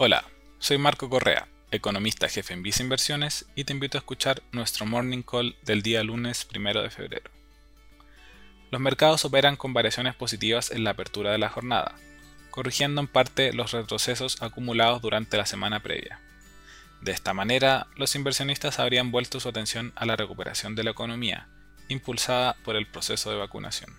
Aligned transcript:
Hola, 0.00 0.24
soy 0.60 0.78
Marco 0.78 1.10
Correa, 1.10 1.48
economista 1.72 2.28
jefe 2.28 2.54
en 2.54 2.62
Visa 2.62 2.84
Inversiones 2.84 3.46
y 3.56 3.64
te 3.64 3.72
invito 3.72 3.98
a 3.98 4.02
escuchar 4.02 4.44
nuestro 4.52 4.86
morning 4.86 5.22
call 5.22 5.56
del 5.62 5.82
día 5.82 6.04
lunes 6.04 6.46
1 6.54 6.82
de 6.82 6.90
febrero. 6.90 7.28
Los 8.70 8.80
mercados 8.80 9.24
operan 9.24 9.56
con 9.56 9.72
variaciones 9.72 10.14
positivas 10.14 10.70
en 10.70 10.84
la 10.84 10.90
apertura 10.90 11.32
de 11.32 11.38
la 11.38 11.48
jornada, 11.48 11.96
corrigiendo 12.52 13.00
en 13.00 13.08
parte 13.08 13.52
los 13.52 13.72
retrocesos 13.72 14.40
acumulados 14.40 15.02
durante 15.02 15.36
la 15.36 15.46
semana 15.46 15.82
previa. 15.82 16.20
De 17.00 17.10
esta 17.10 17.34
manera, 17.34 17.88
los 17.96 18.14
inversionistas 18.14 18.78
habrían 18.78 19.10
vuelto 19.10 19.40
su 19.40 19.48
atención 19.48 19.92
a 19.96 20.06
la 20.06 20.14
recuperación 20.14 20.76
de 20.76 20.84
la 20.84 20.92
economía, 20.92 21.48
impulsada 21.88 22.54
por 22.64 22.76
el 22.76 22.86
proceso 22.86 23.32
de 23.32 23.38
vacunación. 23.38 23.96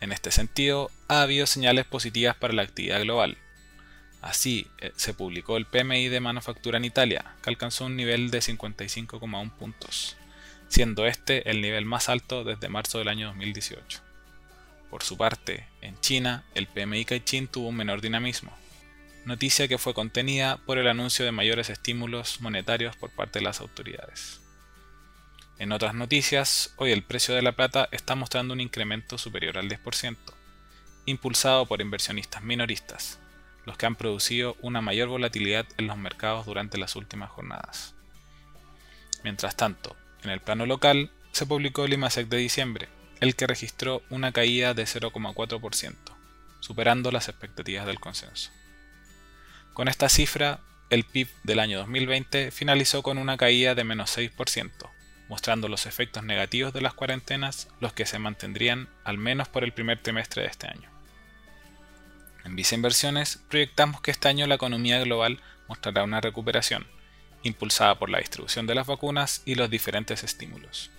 En 0.00 0.12
este 0.12 0.30
sentido, 0.30 0.92
ha 1.08 1.22
habido 1.22 1.46
señales 1.46 1.84
positivas 1.84 2.36
para 2.36 2.54
la 2.54 2.62
actividad 2.62 3.02
global, 3.02 3.38
Así, 4.22 4.68
eh, 4.78 4.92
se 4.94 5.14
publicó 5.14 5.56
el 5.56 5.66
PMI 5.66 6.08
de 6.08 6.20
manufactura 6.20 6.78
en 6.78 6.84
Italia, 6.84 7.34
que 7.42 7.50
alcanzó 7.50 7.86
un 7.86 7.96
nivel 7.96 8.30
de 8.30 8.38
55,1 8.38 9.50
puntos, 9.50 10.16
siendo 10.68 11.06
este 11.06 11.50
el 11.50 11.60
nivel 11.60 11.84
más 11.84 12.08
alto 12.08 12.44
desde 12.44 12.68
marzo 12.68 12.98
del 12.98 13.08
año 13.08 13.26
2018. 13.26 14.00
Por 14.88 15.02
su 15.02 15.16
parte, 15.16 15.66
en 15.80 15.98
China, 16.00 16.44
el 16.54 16.68
PMI 16.68 17.04
Caixin 17.04 17.48
tuvo 17.48 17.68
un 17.68 17.76
menor 17.76 18.00
dinamismo, 18.00 18.56
noticia 19.24 19.66
que 19.66 19.78
fue 19.78 19.92
contenida 19.92 20.58
por 20.58 20.78
el 20.78 20.86
anuncio 20.86 21.24
de 21.24 21.32
mayores 21.32 21.68
estímulos 21.68 22.40
monetarios 22.40 22.94
por 22.96 23.10
parte 23.10 23.40
de 23.40 23.44
las 23.44 23.60
autoridades. 23.60 24.40
En 25.58 25.72
otras 25.72 25.94
noticias, 25.94 26.74
hoy 26.76 26.92
el 26.92 27.02
precio 27.02 27.34
de 27.34 27.42
la 27.42 27.52
plata 27.52 27.88
está 27.90 28.14
mostrando 28.14 28.54
un 28.54 28.60
incremento 28.60 29.18
superior 29.18 29.58
al 29.58 29.68
10%, 29.68 30.16
impulsado 31.06 31.66
por 31.66 31.80
inversionistas 31.80 32.42
minoristas, 32.42 33.18
los 33.64 33.76
que 33.76 33.86
han 33.86 33.96
producido 33.96 34.56
una 34.60 34.80
mayor 34.80 35.08
volatilidad 35.08 35.66
en 35.78 35.86
los 35.86 35.96
mercados 35.96 36.46
durante 36.46 36.78
las 36.78 36.96
últimas 36.96 37.30
jornadas. 37.30 37.94
Mientras 39.22 39.56
tanto, 39.56 39.96
en 40.24 40.30
el 40.30 40.40
plano 40.40 40.66
local, 40.66 41.10
se 41.32 41.46
publicó 41.46 41.84
el 41.84 41.92
IMASEC 41.92 42.28
de 42.28 42.36
diciembre, 42.36 42.88
el 43.20 43.36
que 43.36 43.46
registró 43.46 44.02
una 44.10 44.32
caída 44.32 44.74
de 44.74 44.84
0,4%, 44.84 45.94
superando 46.60 47.10
las 47.10 47.28
expectativas 47.28 47.86
del 47.86 48.00
consenso. 48.00 48.50
Con 49.72 49.88
esta 49.88 50.08
cifra, 50.08 50.60
el 50.90 51.04
PIB 51.04 51.28
del 51.44 51.60
año 51.60 51.78
2020 51.78 52.50
finalizó 52.50 53.02
con 53.02 53.16
una 53.16 53.36
caída 53.38 53.74
de 53.74 53.84
menos 53.84 54.16
6%, 54.16 54.70
mostrando 55.28 55.68
los 55.68 55.86
efectos 55.86 56.24
negativos 56.24 56.74
de 56.74 56.82
las 56.82 56.92
cuarentenas, 56.92 57.68
los 57.80 57.94
que 57.94 58.04
se 58.04 58.18
mantendrían 58.18 58.90
al 59.04 59.16
menos 59.16 59.48
por 59.48 59.64
el 59.64 59.72
primer 59.72 60.02
trimestre 60.02 60.42
de 60.42 60.48
este 60.48 60.66
año. 60.66 60.91
En 62.44 62.56
Visa 62.56 62.74
Inversiones 62.74 63.40
proyectamos 63.48 64.00
que 64.00 64.10
este 64.10 64.28
año 64.28 64.46
la 64.46 64.56
economía 64.56 65.00
global 65.00 65.40
mostrará 65.68 66.02
una 66.02 66.20
recuperación, 66.20 66.86
impulsada 67.42 67.98
por 67.98 68.10
la 68.10 68.18
distribución 68.18 68.66
de 68.66 68.74
las 68.74 68.86
vacunas 68.86 69.42
y 69.44 69.54
los 69.54 69.70
diferentes 69.70 70.24
estímulos. 70.24 70.90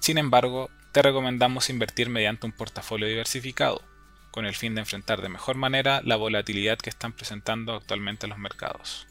Sin 0.00 0.18
embargo, 0.18 0.68
te 0.90 1.02
recomendamos 1.02 1.70
invertir 1.70 2.08
mediante 2.08 2.46
un 2.46 2.52
portafolio 2.52 3.06
diversificado, 3.06 3.82
con 4.32 4.46
el 4.46 4.56
fin 4.56 4.74
de 4.74 4.80
enfrentar 4.80 5.22
de 5.22 5.28
mejor 5.28 5.56
manera 5.56 6.02
la 6.04 6.16
volatilidad 6.16 6.78
que 6.78 6.90
están 6.90 7.12
presentando 7.12 7.74
actualmente 7.74 8.26
los 8.26 8.38
mercados. 8.38 9.06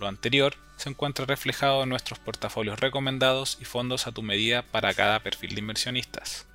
Lo 0.00 0.08
anterior 0.08 0.56
se 0.76 0.88
encuentra 0.88 1.26
reflejado 1.26 1.84
en 1.84 1.90
nuestros 1.90 2.18
portafolios 2.18 2.80
recomendados 2.80 3.58
y 3.60 3.66
fondos 3.66 4.06
a 4.06 4.12
tu 4.12 4.22
medida 4.22 4.62
para 4.62 4.94
cada 4.94 5.20
perfil 5.20 5.54
de 5.54 5.60
inversionistas 5.60 6.49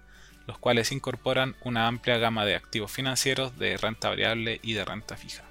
los 0.47 0.57
cuales 0.57 0.91
incorporan 0.91 1.55
una 1.61 1.87
amplia 1.87 2.17
gama 2.17 2.45
de 2.45 2.55
activos 2.55 2.91
financieros 2.91 3.57
de 3.57 3.77
renta 3.77 4.09
variable 4.09 4.59
y 4.61 4.73
de 4.73 4.85
renta 4.85 5.17
fija. 5.17 5.43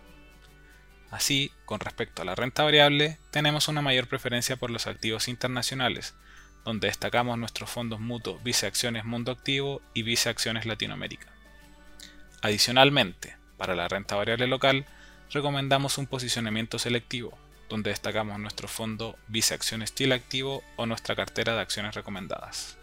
Así, 1.10 1.52
con 1.64 1.80
respecto 1.80 2.22
a 2.22 2.24
la 2.24 2.34
renta 2.34 2.64
variable, 2.64 3.18
tenemos 3.30 3.68
una 3.68 3.82
mayor 3.82 4.08
preferencia 4.08 4.56
por 4.56 4.70
los 4.70 4.86
activos 4.86 5.28
internacionales, 5.28 6.14
donde 6.64 6.88
destacamos 6.88 7.38
nuestros 7.38 7.70
fondos 7.70 8.00
mutuos 8.00 8.42
Vice 8.42 8.66
Acciones 8.66 9.04
Mundo 9.04 9.30
Activo 9.30 9.80
y 9.92 10.02
Vice 10.02 10.28
Acciones 10.28 10.66
Latinoamérica. 10.66 11.28
Adicionalmente, 12.42 13.36
para 13.56 13.76
la 13.76 13.88
renta 13.88 14.16
variable 14.16 14.46
local, 14.46 14.86
recomendamos 15.30 15.98
un 15.98 16.06
posicionamiento 16.06 16.78
selectivo, 16.78 17.38
donde 17.68 17.90
destacamos 17.90 18.38
nuestro 18.38 18.68
fondo 18.68 19.16
Vice 19.28 19.54
Acciones 19.54 19.94
Chile 19.94 20.14
Activo 20.14 20.62
o 20.76 20.86
nuestra 20.86 21.14
cartera 21.14 21.54
de 21.54 21.60
acciones 21.60 21.94
recomendadas. 21.94 22.76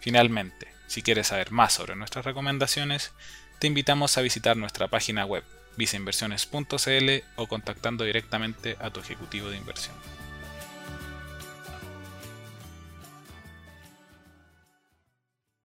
Finalmente, 0.00 0.71
si 0.92 1.00
quieres 1.00 1.28
saber 1.28 1.52
más 1.52 1.72
sobre 1.72 1.96
nuestras 1.96 2.26
recomendaciones, 2.26 3.12
te 3.58 3.66
invitamos 3.66 4.18
a 4.18 4.20
visitar 4.20 4.58
nuestra 4.58 4.88
página 4.88 5.24
web 5.24 5.42
viceinversiones.cl 5.78 7.24
o 7.36 7.46
contactando 7.46 8.04
directamente 8.04 8.76
a 8.78 8.90
tu 8.90 9.00
ejecutivo 9.00 9.48
de 9.48 9.56
inversión. 9.56 9.94